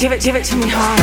[0.00, 0.99] give it, give it, to me hard.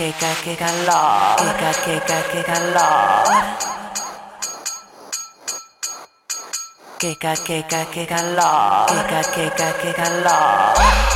[0.00, 3.28] Che ca che calor, che ca che ca che calor.
[6.96, 7.84] Che ca che ca
[9.76, 11.09] che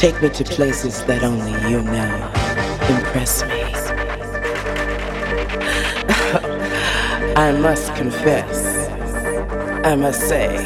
[0.00, 2.32] Take me to places that only you know.
[2.88, 3.60] Impress me.
[7.36, 8.88] I must confess,
[9.84, 10.56] I must say,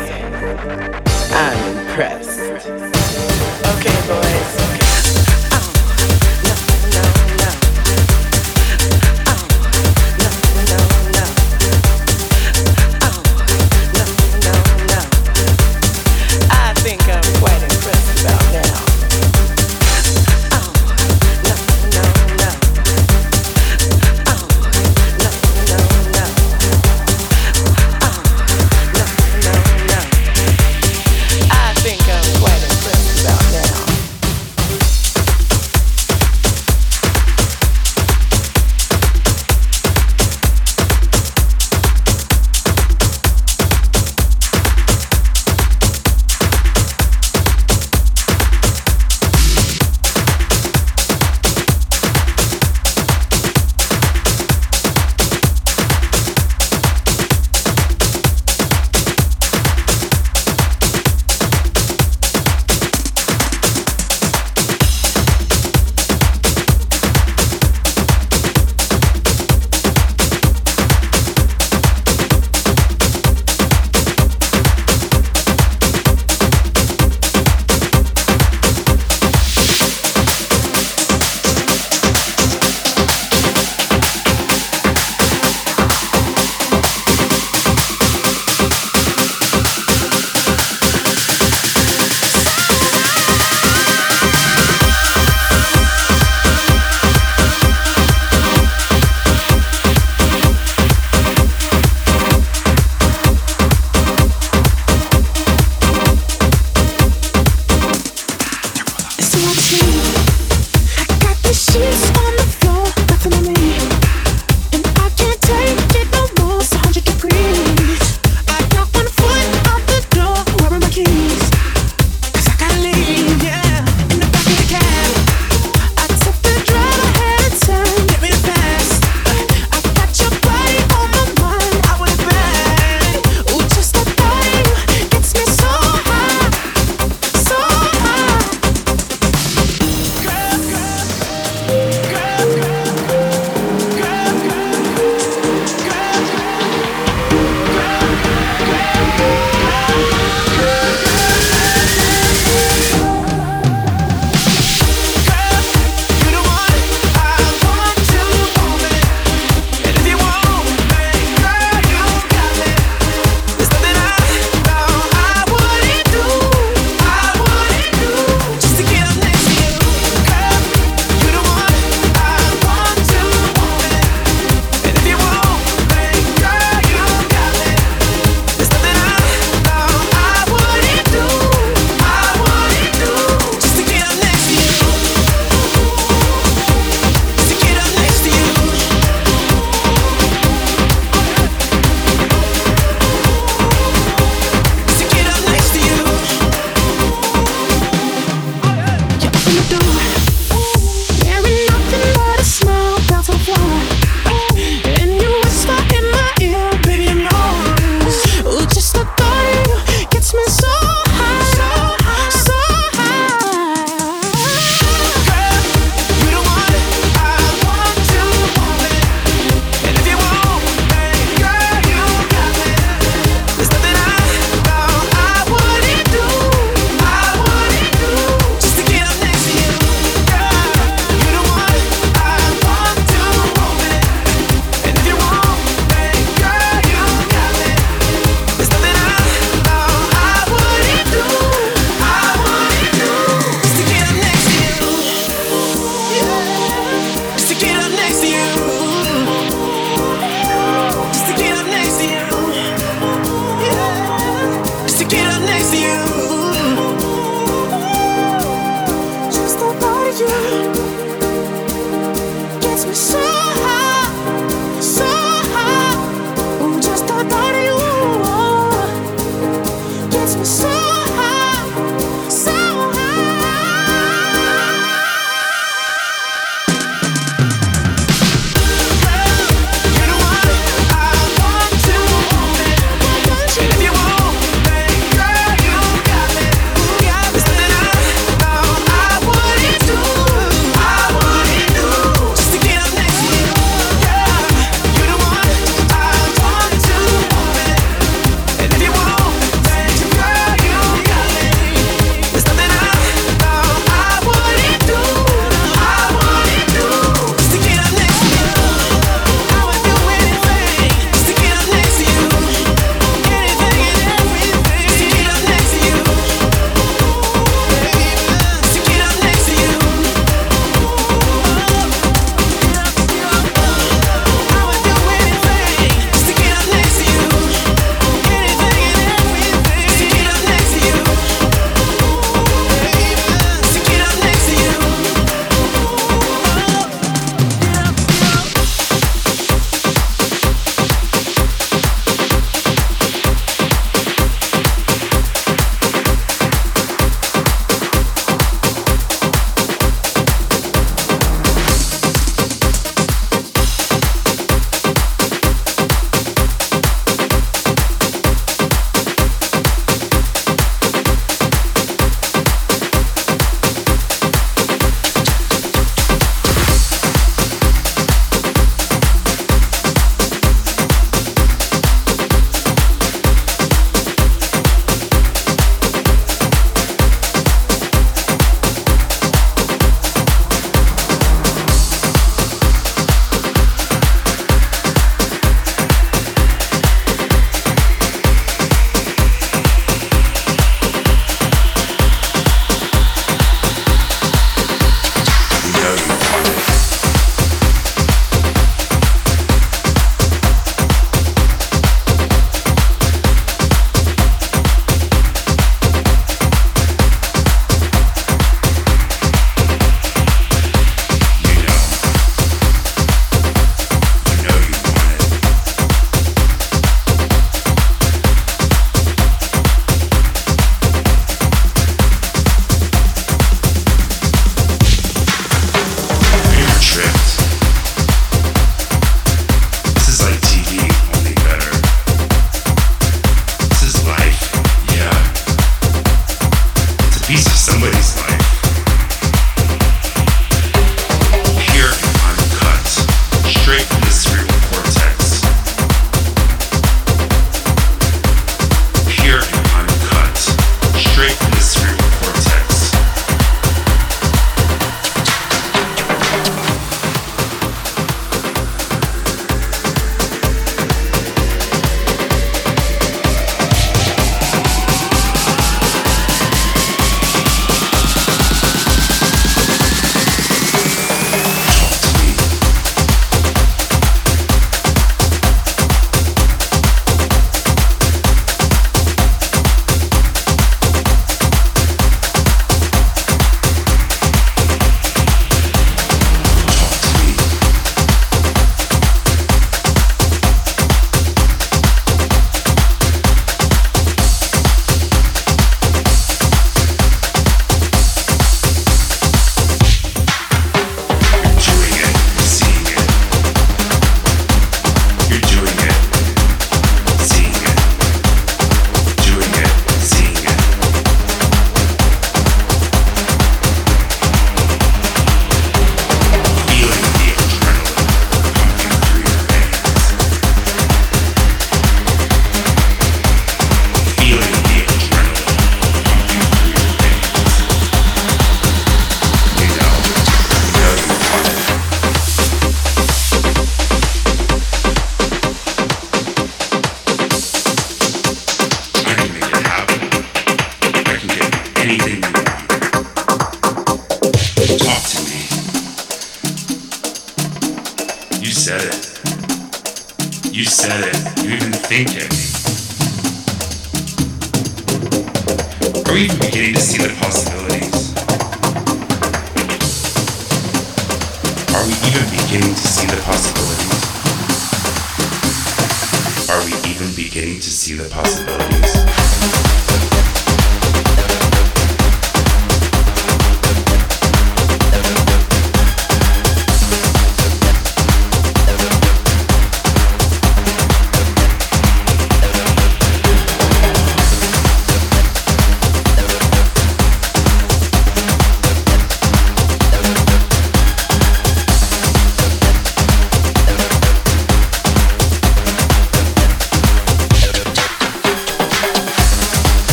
[1.32, 2.38] I'm impressed.
[3.74, 4.74] Okay, boys.
[4.76, 4.83] Okay.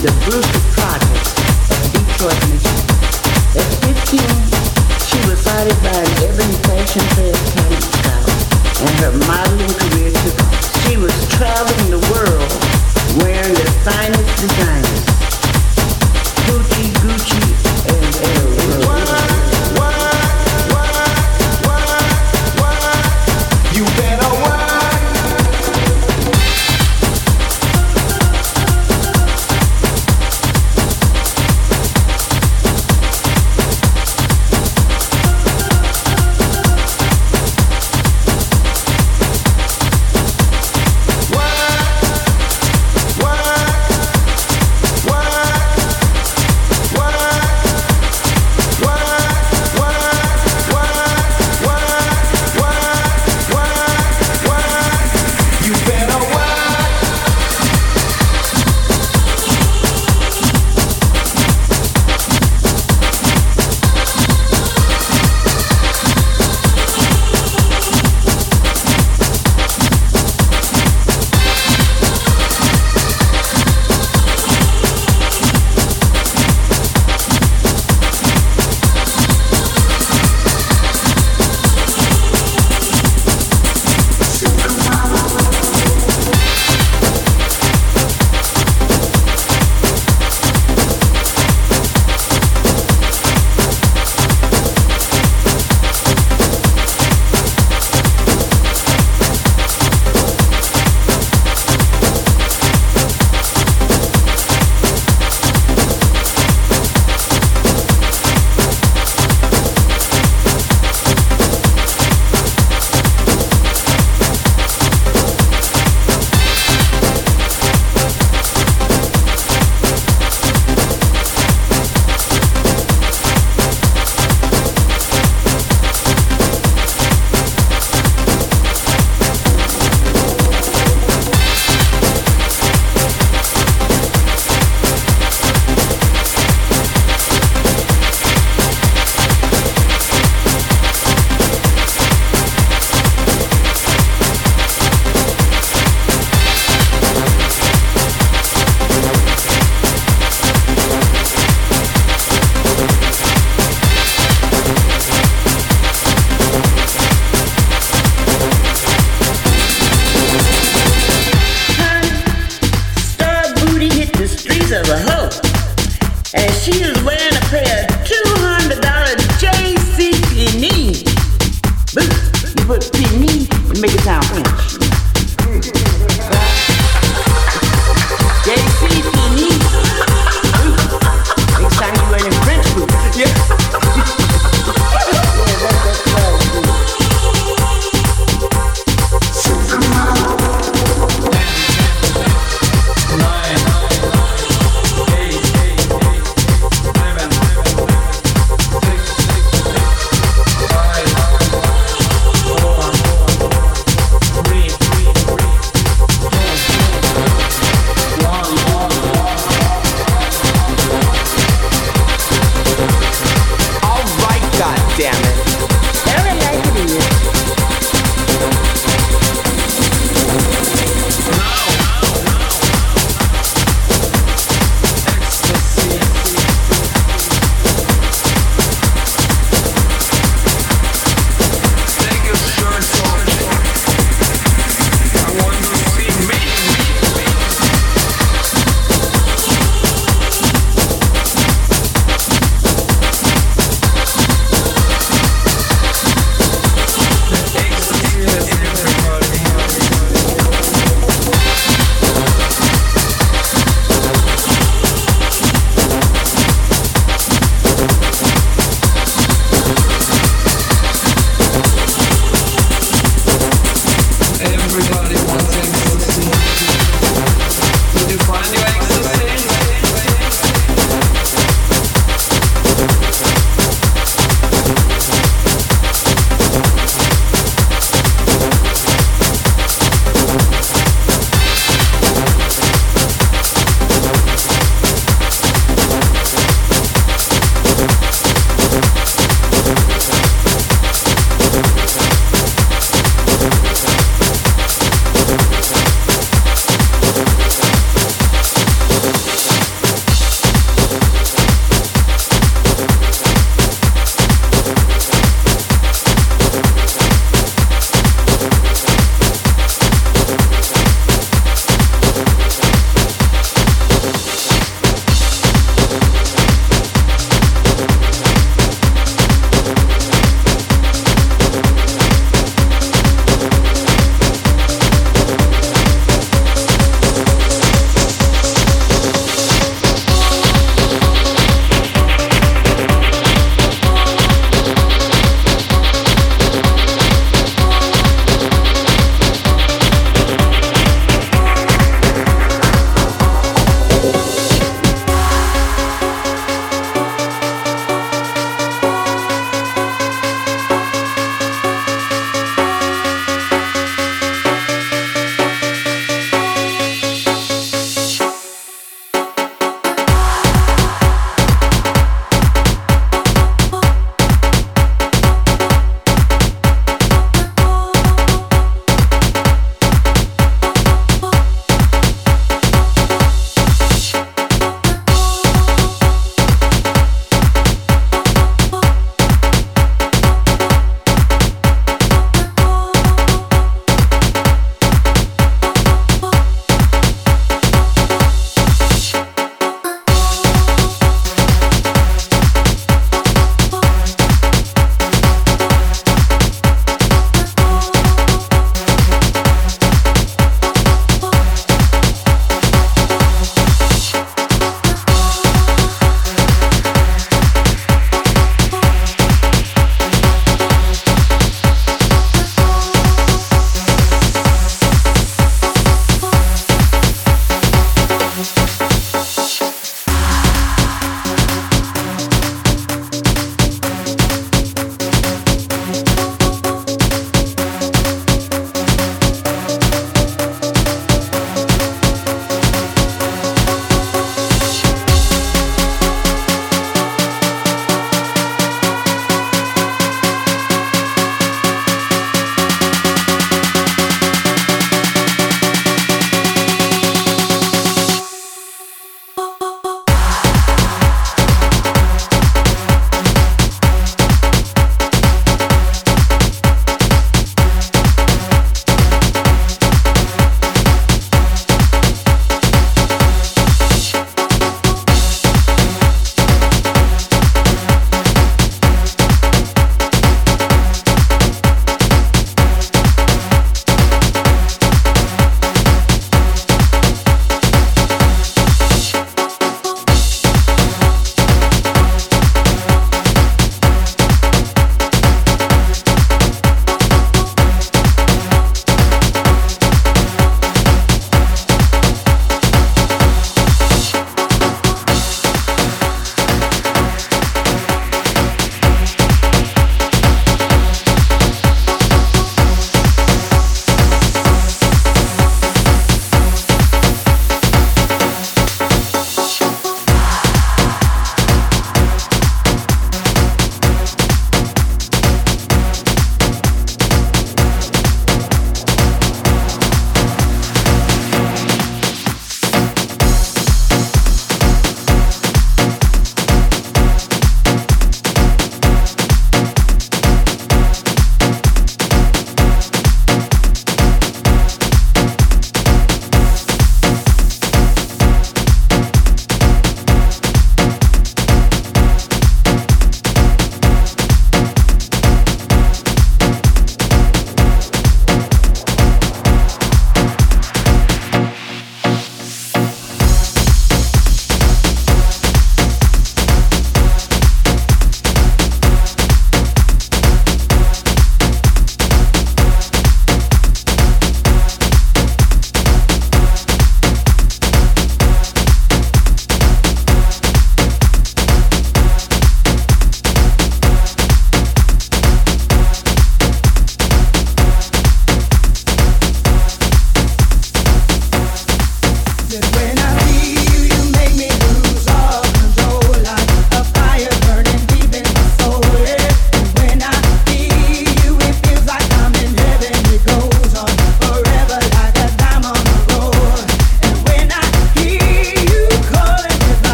[0.00, 0.49] The Brewster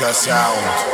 [0.00, 0.93] That sound.